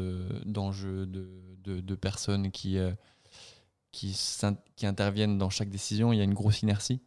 d'enjeux, 0.46 1.06
de, 1.06 1.30
de, 1.64 1.80
de, 1.80 1.96
personnes 1.96 2.52
qui 2.52 2.78
qui, 3.92 4.16
qui 4.76 4.86
interviennent 4.86 5.38
dans 5.38 5.50
chaque 5.50 5.70
décision, 5.70 6.14
il 6.14 6.18
y 6.18 6.22
a 6.22 6.24
une 6.24 6.34
grosse 6.34 6.62
inertie. 6.62 7.02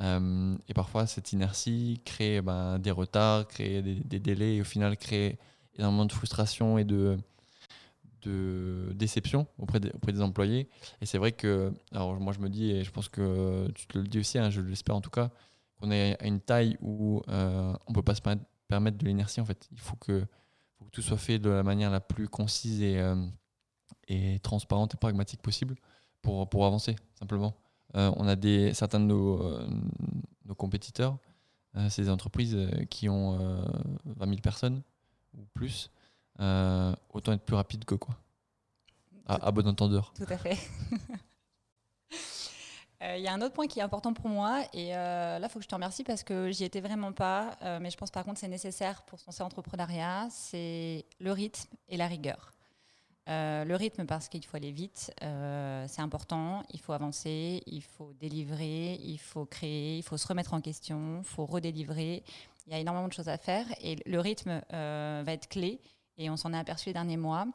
Euh, 0.00 0.56
et 0.68 0.74
parfois, 0.74 1.06
cette 1.06 1.32
inertie 1.32 2.00
crée 2.04 2.42
ben, 2.42 2.78
des 2.78 2.90
retards, 2.90 3.46
crée 3.46 3.82
des, 3.82 4.18
délais 4.18 4.56
et 4.56 4.60
au 4.60 4.64
final 4.64 4.96
crée 4.96 5.38
énormément 5.78 6.06
de 6.06 6.12
frustration 6.12 6.78
et 6.78 6.84
de, 6.84 7.16
de 8.22 8.90
déception 8.94 9.46
auprès 9.58 9.80
auprès 9.94 10.12
des 10.12 10.22
employés. 10.22 10.68
Et 11.00 11.06
c'est 11.06 11.18
vrai 11.18 11.32
que, 11.32 11.72
alors 11.92 12.18
moi 12.18 12.32
je 12.32 12.40
me 12.40 12.48
dis, 12.48 12.70
et 12.70 12.82
je 12.82 12.90
pense 12.90 13.08
que 13.08 13.70
tu 13.74 13.86
te 13.86 13.98
le 13.98 14.04
dis 14.08 14.18
aussi, 14.18 14.38
hein, 14.38 14.50
je 14.50 14.60
l'espère 14.60 14.96
en 14.96 15.00
tout 15.00 15.10
cas, 15.10 15.30
qu'on 15.80 15.90
est 15.90 16.20
à 16.20 16.26
une 16.26 16.40
taille 16.40 16.76
où 16.80 17.22
euh, 17.28 17.72
on 17.86 17.92
peut 17.92 18.02
pas 18.02 18.14
se 18.14 18.22
permettre 18.68 18.98
de 18.98 19.06
l'inertie 19.06 19.40
en 19.40 19.44
fait. 19.44 19.68
Il 19.72 19.80
faut 19.80 19.96
que, 19.96 20.26
tout 20.92 21.02
soit 21.02 21.18
fait 21.18 21.38
de 21.40 21.50
la 21.50 21.64
manière 21.64 21.90
la 21.90 22.00
plus 22.00 22.28
concise 22.28 22.80
et, 22.80 22.98
euh, 22.98 24.38
transparente 24.42 24.94
et 24.94 24.96
pragmatique 24.96 25.42
possible 25.42 25.74
pour, 26.22 26.46
avancer 26.64 26.94
simplement. 27.18 27.56
Euh, 27.96 28.12
on 28.16 28.28
a 28.28 28.36
des, 28.36 28.72
certains 28.74 29.00
de 29.00 29.06
nos, 29.06 30.54
compétiteurs, 30.56 31.18
c'est 31.88 32.02
des 32.02 32.10
entreprises 32.10 32.56
qui 32.90 33.08
ont 33.08 33.36
20 34.04 34.26
000 34.28 34.40
personnes 34.40 34.82
ou 35.36 35.44
plus. 35.52 35.90
autant 36.38 37.32
être 37.32 37.44
plus 37.44 37.56
rapide 37.56 37.84
que 37.84 37.96
quoi. 37.96 38.16
À, 39.26 39.50
bon 39.50 39.66
entendeur. 39.66 40.12
Tout 40.14 40.26
à 40.28 40.36
fait. 40.36 40.58
Il 43.16 43.20
y 43.20 43.28
a 43.28 43.32
un 43.32 43.42
autre 43.42 43.52
point 43.52 43.66
qui 43.66 43.80
est 43.80 43.82
important 43.82 44.14
pour 44.14 44.28
moi, 44.28 44.62
et 44.72 44.90
là, 44.90 45.38
il 45.42 45.48
faut 45.48 45.58
que 45.58 45.64
je 45.64 45.68
te 45.68 45.74
remercie 45.74 46.04
parce 46.04 46.22
que 46.22 46.50
j'y 46.50 46.64
étais 46.64 46.80
vraiment 46.80 47.12
pas, 47.12 47.56
mais 47.80 47.90
je 47.90 47.96
pense 47.96 48.10
par 48.10 48.24
contre 48.24 48.40
c'est 48.40 48.48
nécessaire 48.48 49.02
pour 49.02 49.18
en 49.26 49.44
entrepreneuriat, 49.44 50.28
c'est 50.30 51.04
le 51.20 51.32
rythme 51.32 51.68
et 51.88 51.96
la 51.96 52.06
rigueur. 52.06 52.54
Euh, 53.28 53.64
le 53.64 53.74
rythme, 53.74 54.04
parce 54.04 54.28
qu'il 54.28 54.44
faut 54.44 54.56
aller 54.56 54.70
vite, 54.70 55.12
euh, 55.22 55.86
c'est 55.88 56.02
important, 56.02 56.62
il 56.72 56.80
faut 56.80 56.92
avancer, 56.92 57.62
il 57.66 57.82
faut 57.82 58.12
délivrer, 58.20 58.98
il 59.00 59.18
faut 59.18 59.46
créer, 59.46 59.96
il 59.96 60.02
faut 60.02 60.18
se 60.18 60.26
remettre 60.26 60.52
en 60.52 60.60
question, 60.60 61.18
il 61.20 61.24
faut 61.24 61.46
redélivrer. 61.46 62.22
Il 62.66 62.72
y 62.72 62.76
a 62.76 62.78
énormément 62.78 63.08
de 63.08 63.12
choses 63.12 63.28
à 63.28 63.38
faire 63.38 63.66
et 63.80 63.96
le 64.06 64.20
rythme 64.20 64.60
euh, 64.72 65.22
va 65.24 65.32
être 65.32 65.48
clé 65.48 65.80
et 66.16 66.28
on 66.30 66.36
s'en 66.36 66.52
est 66.52 66.58
aperçu 66.58 66.90
les 66.90 66.92
derniers 66.92 67.16
mois. 67.16 67.46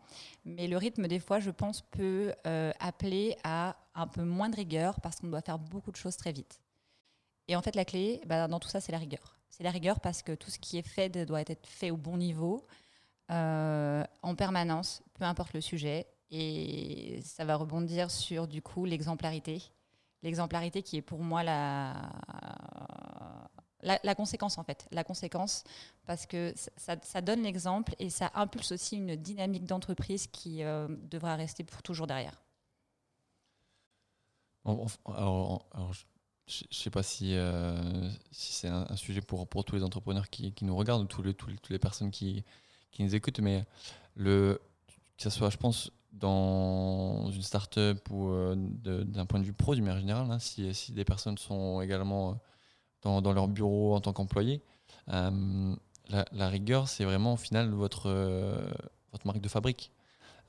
Mais 0.44 0.68
le 0.68 0.77
rythme, 0.77 1.08
des 1.08 1.20
fois, 1.20 1.39
je 1.39 1.51
pense, 1.51 1.82
peut 1.82 2.34
appeler 2.79 3.38
à 3.44 3.77
un 4.00 4.08
peu 4.08 4.24
moins 4.24 4.50
de 4.50 4.56
rigueur 4.56 5.00
parce 5.01 5.18
qu'on 5.18 5.27
doit 5.27 5.41
faire 5.41 5.60
beaucoup 5.60 5.91
de 5.91 5.98
choses 5.98 6.18
très 6.18 6.32
vite. 6.32 6.60
Et 7.48 7.56
en 7.56 7.62
fait, 7.62 7.75
la 7.75 7.86
clé, 7.86 8.22
bah, 8.25 8.48
dans 8.48 8.60
tout 8.60 8.70
ça, 8.70 8.79
c'est 8.79 8.91
la 8.91 8.98
rigueur. 8.98 9.39
C'est 9.50 9.63
la 9.63 9.72
rigueur 9.72 10.00
parce 10.00 10.22
que 10.22 10.34
tout 10.34 10.51
ce 10.51 10.60
qui 10.60 10.77
est 10.77 10.88
fait 10.88 11.10
doit 11.25 11.41
être 11.41 11.68
fait 11.68 11.91
au 11.91 11.98
bon 11.98 12.18
niveau. 12.18 12.65
Euh, 13.32 14.03
en 14.22 14.36
permanence, 14.36 15.03
peu 15.15 15.25
importe 15.25 15.53
le 15.53 15.62
sujet. 15.62 16.08
Et 16.32 17.22
ça 17.24 17.46
va 17.46 17.56
rebondir 17.56 18.12
sur 18.12 18.48
du 18.48 18.62
coup 18.62 18.86
l'exemplarité. 18.86 19.63
L'exemplarité 20.22 20.84
qui 20.84 20.98
est 20.98 21.01
pour 21.01 21.20
moi 21.20 21.44
la, 21.44 22.12
la, 23.82 24.15
conséquence 24.15 24.58
en 24.58 24.63
fait. 24.63 24.88
La 24.91 25.03
conséquence 25.03 25.63
parce 26.06 26.25
que 26.25 26.53
ça, 26.77 27.22
donne 27.22 27.41
l'exemple 27.44 27.96
et 28.00 28.10
ça 28.10 28.32
impulse 28.36 28.72
aussi 28.72 28.98
une 28.98 29.15
dynamique 29.15 29.65
d'entreprise 29.65 30.27
qui 30.27 30.63
euh, 30.63 30.88
devra 31.03 31.36
rester 31.36 31.63
pour 31.63 31.82
toujours 31.82 32.08
derrière. 32.08 32.41
Alors, 34.66 35.94
je 36.48 36.63
ne 36.63 36.74
sais 36.74 36.89
pas 36.89 37.04
si, 37.04 37.36
euh, 37.36 38.10
c'est 38.32 38.68
un, 38.68 38.96
sujet 38.96 39.22
pour, 39.22 39.48
tous 39.48 39.75
les 39.75 39.84
entrepreneurs 39.84 40.30
qui, 40.30 40.54
nous 40.62 40.75
regardent, 40.75 41.04
ou 41.04 41.06
toutes 41.06 41.70
les 41.70 41.80
personnes 41.80 42.12
qui, 42.12 42.44
nous 43.00 43.16
écoutent, 43.16 43.39
mais 43.39 43.66
que 44.18 44.60
ce 45.18 45.30
soit, 45.30 45.50
je 45.50 45.58
pense, 45.58 45.92
dans 46.12 47.30
une 47.32 47.44
start-up 47.44 48.10
ou 48.10 48.30
euh, 48.30 48.56
d'un 48.56 49.25
point 49.25 49.39
de 49.39 49.46
vue 49.46 49.54
pro, 49.54 49.75
du 49.75 49.82
manière 49.82 50.00
générale, 50.00 50.30
hein, 50.32 50.39
si, 50.39 50.92
des 50.92 51.06
personnes 51.06 51.38
sont 51.38 51.82
également 51.82 52.32
euh, 53.06 53.22
dans, 53.22 53.34
leur 53.34 53.48
bureau 53.48 53.96
en 53.96 54.01
tant 54.01 54.13
qu'employés, 54.13 54.62
la, 55.08 56.50
rigueur, 56.50 56.89
c'est 56.89 57.06
vraiment 57.06 57.34
au 57.34 57.38
final 57.38 57.70
votre 57.70 58.10
marque 59.24 59.42
de 59.42 59.50
fabrique. 59.50 59.92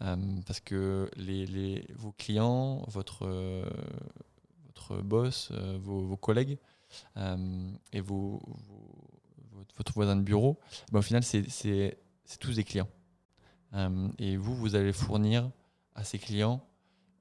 Parce 0.01 0.61
que 0.61 1.11
vos 1.95 2.13
clients, 2.13 2.83
votre, 2.89 3.27
votre 4.67 5.03
boss, 5.03 5.53
vos, 5.53 6.01
vos, 6.01 6.17
collègues 6.17 6.59
et 7.17 8.01
votre 8.01 9.93
voisin 9.95 10.17
de 10.17 10.23
bureau, 10.23 10.59
ben, 10.91 11.01
au 11.01 11.03
final, 11.03 11.23
c'est 11.23 11.99
tous 12.39 12.57
des 12.57 12.65
clients. 12.65 12.89
Euh, 13.75 14.09
et 14.19 14.37
vous, 14.37 14.55
vous 14.55 14.75
allez 14.75 14.93
fournir 14.93 15.51
à 15.95 16.05
ces 16.05 16.19
clients 16.19 16.61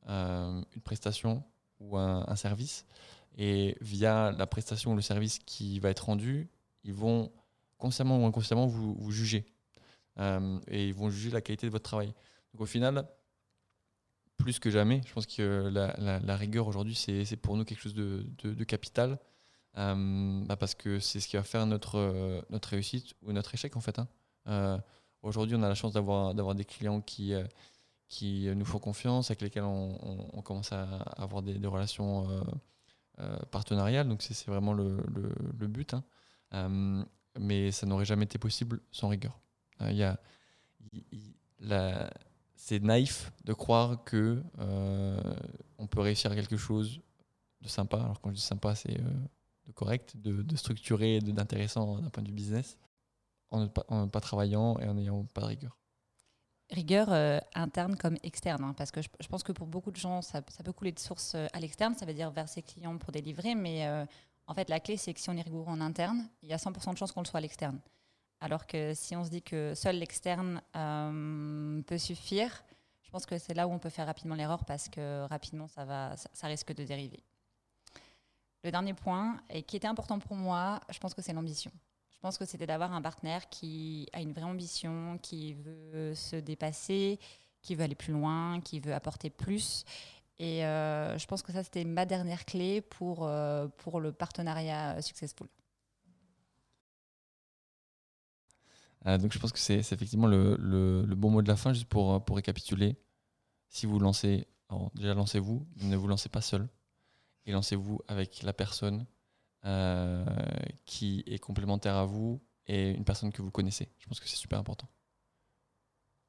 euh, 0.08 0.62
une 0.76 0.82
prestation 0.82 1.44
ou 1.80 1.98
un, 1.98 2.36
service. 2.36 2.86
Et 3.38 3.78
via 3.80 4.32
la 4.32 4.48
prestation 4.48 4.92
ou 4.92 4.96
le 4.96 5.02
service 5.02 5.40
qui 5.40 5.80
va 5.80 5.90
être 5.90 6.06
rendu, 6.06 6.50
ils 6.84 6.94
vont 6.94 7.32
consciemment 7.78 8.22
ou 8.22 8.26
inconsciemment 8.26 8.68
vous, 8.68 9.12
juger. 9.12 9.46
Euh, 10.18 10.60
et 10.68 10.88
ils 10.88 10.94
vont 10.94 11.10
juger 11.10 11.30
la 11.30 11.42
qualité 11.42 11.68
de 11.68 11.72
votre 11.72 11.84
travail. 11.84 12.14
Au 12.58 12.66
final, 12.66 13.08
plus 14.38 14.60
que 14.60 14.70
jamais, 14.70 15.02
je 15.06 15.14
pense 15.14 15.26
que 15.26 15.70
la, 15.72 16.36
rigueur 16.36 16.68
aujourd'hui, 16.68 16.96
c'est 16.96 17.38
pour 17.38 17.58
nous 17.58 17.66
quelque 17.66 17.82
chose 17.82 17.94
de, 17.94 18.26
de, 18.44 18.64
capital. 18.64 19.20
Bah 19.76 20.56
parce 20.58 20.76
que 20.76 21.00
c'est 21.00 21.20
ce 21.20 21.28
qui 21.28 21.38
va 21.38 21.44
faire 21.44 21.66
notre, 21.66 22.44
notre 22.50 22.70
réussite 22.70 23.14
ou 23.22 23.32
notre 23.32 23.54
échec 23.54 23.78
en 23.78 23.82
fait. 23.82 24.00
Hein. 24.00 24.82
Aujourd'hui, 25.22 25.56
on 25.56 25.64
a 25.64 25.68
la 25.68 25.76
chance 25.76 25.94
d'avoir, 25.94 26.56
des 26.56 26.66
clients 26.66 27.02
qui, 27.02 27.34
euh, 27.34 27.44
qui 28.08 28.50
nous 28.56 28.66
font 28.66 28.80
confiance, 28.80 29.30
avec 29.30 29.42
lesquels 29.42 29.64
on, 29.64 30.42
commence 30.44 30.72
à 30.72 30.84
avoir 31.18 31.42
des, 31.42 31.68
relations 31.68 32.30
euh, 32.30 32.42
euh, 33.20 33.38
partenariales. 33.52 34.08
Donc, 34.08 34.22
c'est, 34.22 34.48
vraiment 34.48 34.74
le, 34.74 34.98
le, 35.58 35.68
but. 35.68 35.94
Hein. 36.52 37.06
mais 37.38 37.72
ça 37.72 37.86
n'aurait 37.86 38.06
jamais 38.06 38.24
été 38.26 38.38
possible 38.38 38.80
sans 38.92 39.10
rigueur. 39.10 39.40
Il 39.82 39.96
y 39.96 40.04
a, 40.04 40.18
c'est 42.62 42.84
naïf 42.84 43.32
de 43.46 43.54
croire 43.54 44.04
que 44.04 44.44
on 45.78 45.88
peut 45.88 46.02
réussir 46.02 46.36
quelque 46.36 46.58
chose 46.58 47.00
de 47.62 47.68
sympa. 47.68 47.98
Alors 47.98 48.20
quand 48.20 48.30
je 48.30 48.36
dis 48.36 48.42
sympa, 48.42 48.76
c'est 48.76 48.98
de 49.68 49.72
correct, 49.74 50.18
de, 50.18 50.42
de 50.42 50.56
structuré, 50.56 51.20
d'intéressant 51.20 52.00
d'un 52.00 52.10
point 52.10 52.22
de 52.22 52.28
vue 52.28 52.36
business 52.36 52.78
en 53.52 53.62
ne 53.62 54.08
pas, 54.08 54.22
travaillant 54.22 54.78
et 54.80 54.88
en 54.88 54.94
n'ayant 54.94 55.24
pas 55.34 55.42
de 55.42 55.48
rigueur. 55.48 55.78
Rigueur 56.72 57.12
euh, 57.12 57.40
interne 57.56 57.96
comme 57.96 58.18
externe, 58.22 58.64
hein, 58.64 58.74
parce 58.78 58.92
que 58.92 59.02
je, 59.02 59.28
pense 59.28 59.42
que 59.42 59.52
pour 59.52 59.66
beaucoup 59.66 59.90
de 59.90 59.96
gens, 59.96 60.22
ça, 60.22 60.42
peut 60.42 60.72
couler 60.72 60.92
de 60.92 61.00
source 61.00 61.34
euh, 61.34 61.48
à 61.52 61.60
l'externe, 61.60 61.96
ça 61.96 62.06
veut 62.06 62.14
dire 62.14 62.30
vers 62.30 62.48
ses 62.48 62.62
clients 62.62 62.96
pour 63.00 63.12
délivrer, 63.12 63.56
mais 63.56 63.88
euh, 63.88 64.06
en 64.46 64.54
fait, 64.54 64.70
la 64.70 64.80
clé, 64.80 64.96
c'est 64.96 65.14
que 65.14 65.20
si 65.20 65.30
on 65.32 65.38
est 65.38 65.42
rigoureux 65.42 65.72
en 65.72 65.82
interne, 65.82 66.28
il 66.44 66.50
y 66.50 66.54
a 66.54 66.58
100% 66.58 66.94
de 66.94 66.98
chances 66.98 67.12
qu'on 67.12 67.22
le 67.22 67.26
soit 67.26 67.40
à 67.40 67.42
l'externe. 67.42 67.80
Alors 68.42 68.66
que 68.66 68.94
si 68.94 69.16
on 69.16 69.24
se 69.24 69.30
dit 69.30 69.42
que 69.42 69.74
seul 69.76 69.98
l'externe 69.98 70.62
peut 71.86 71.98
suffire, 71.98 72.64
je 73.10 73.12
pense 73.12 73.26
que 73.26 73.40
c'est 73.40 73.56
là 73.56 73.68
où 73.68 73.72
on 73.72 73.80
peut 73.80 73.90
faire 73.90 74.06
rapidement 74.06 74.36
l'erreur, 74.36 74.64
parce 74.66 74.88
que 74.88 75.26
rapidement, 75.28 75.68
ça, 75.68 75.84
va, 75.84 76.16
ça 76.16 76.46
risque 76.46 76.74
de 76.76 76.84
dériver. 76.84 77.24
Le 78.64 78.70
dernier 78.70 78.94
point, 78.94 79.42
et 79.50 79.64
qui 79.64 79.78
était 79.78 79.88
important 79.88 80.20
pour 80.20 80.36
moi, 80.36 80.80
je 80.90 81.00
pense 81.00 81.16
que 81.16 81.22
c'est 81.24 81.34
l'ambition. 81.34 81.72
Je 82.12 82.20
pense 82.20 82.38
que 82.38 82.46
c'était 82.46 82.68
d'avoir 82.68 82.94
un 82.94 83.02
partenaire 83.02 83.50
qui 83.50 84.08
a 84.14 84.22
une 84.22 84.32
vraie 84.32 84.44
ambition, 84.44 85.18
qui 85.24 85.54
veut 85.54 86.14
se 86.14 86.36
dépasser, 86.36 87.20
qui 87.62 87.74
veut 87.76 87.84
aller 87.84 87.96
plus 87.96 88.14
loin, 88.14 88.62
qui 88.62 88.80
veut 88.80 88.94
apporter 88.94 89.30
plus. 89.30 89.86
Et 90.38 90.66
euh, 90.66 91.18
je 91.18 91.26
pense 91.26 91.42
que 91.42 91.52
ça, 91.52 91.64
c'était 91.64 91.86
ma 91.86 92.06
dernière 92.06 92.46
clé 92.46 92.82
pour, 92.82 93.26
euh, 93.26 93.68
pour 93.78 94.00
le 94.00 94.12
partenariat 94.12 95.02
successful. 95.02 95.48
Donc 99.06 99.32
je 99.32 99.40
pense 99.40 99.52
que 99.52 99.60
c'est 99.60 99.80
effectivement 99.80 100.28
le, 100.28 100.56
le, 100.60 101.16
bon 101.16 101.30
mot 101.30 101.42
de 101.42 101.48
la 101.48 101.56
fin, 101.56 101.74
juste 101.74 101.88
pour, 101.88 102.24
pour 102.26 102.36
récapituler. 102.36 102.98
Si 103.70 103.86
vous 103.86 104.00
lancez, 104.00 104.48
déjà 104.96 105.14
lancez-vous, 105.14 105.66
ne 105.78 105.96
vous 105.96 106.08
lancez 106.08 106.30
pas 106.30 106.42
seul. 106.42 106.68
Et 107.46 107.52
lancez-vous 107.52 108.00
avec 108.08 108.44
la 108.44 108.54
personne 108.54 109.06
euh, 109.66 110.26
qui 110.86 111.24
est 111.28 111.40
complémentaire 111.40 111.96
à 111.96 112.06
vous 112.06 112.42
et 112.66 112.92
une 112.92 113.04
personne 113.04 113.32
que 113.32 113.42
vous 113.42 113.52
connaissez. 113.52 113.90
Je 113.98 114.08
pense 114.08 114.20
que 114.20 114.28
c'est 114.28 114.38
super 114.38 114.60
important. 114.60 114.88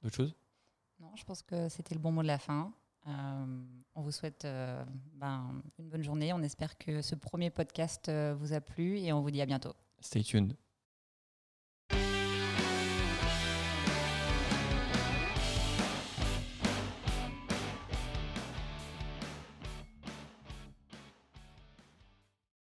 D'autres 0.02 0.16
choses? 0.16 0.34
Non, 0.98 1.14
je 1.14 1.24
pense 1.24 1.42
que 1.42 1.68
c'était 1.68 1.94
le 1.94 2.00
bon 2.00 2.10
mot 2.10 2.22
de 2.22 2.26
la 2.26 2.38
fin. 2.38 2.72
Euh, 3.06 3.62
on 3.94 4.02
vous 4.02 4.10
souhaite 4.10 4.44
euh, 4.44 4.84
ben, 5.12 5.62
une 5.78 5.88
bonne 5.88 6.02
journée. 6.02 6.32
On 6.32 6.42
espère 6.42 6.76
que 6.76 7.02
ce 7.02 7.14
premier 7.14 7.50
podcast 7.50 8.10
vous 8.10 8.52
a 8.52 8.60
plu 8.60 8.98
et 8.98 9.12
on 9.12 9.20
vous 9.20 9.30
dit 9.30 9.40
à 9.40 9.46
bientôt. 9.46 9.74
Stay 10.00 10.22
tuned. 10.22 10.56